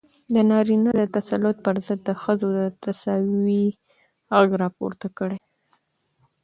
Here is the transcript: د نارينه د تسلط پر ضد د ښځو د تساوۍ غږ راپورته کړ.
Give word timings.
د 0.33 0.35
نارينه 0.49 0.91
د 0.99 1.03
تسلط 1.15 1.57
پر 1.65 1.75
ضد 1.85 1.99
د 2.07 2.09
ښځو 2.21 2.47
د 2.57 2.61
تساوۍ 2.83 3.63
غږ 4.35 4.49
راپورته 4.63 5.07
کړ. 5.17 5.29